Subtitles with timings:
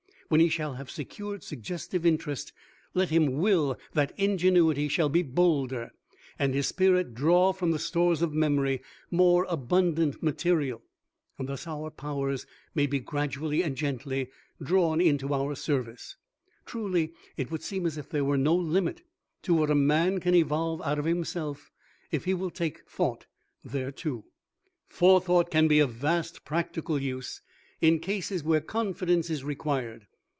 [0.29, 2.53] When he shall have secured suggestive Interest
[2.93, 5.91] let him will that Ingenuity shall be bolder
[6.39, 10.83] and his spirit draw from the stores of memory more abundant material.
[11.37, 14.29] Thus our powers may be gradually and gently
[14.63, 16.15] drawn into our service.
[16.65, 19.01] Truly it would seem as if there were no limit
[19.41, 21.71] to what a man can evolve out of himself
[22.09, 23.25] if he will take Thought
[23.67, 24.23] thereto.
[24.87, 27.41] Forethought can be of vast practical use
[27.81, 30.07] in cases where confidence is required.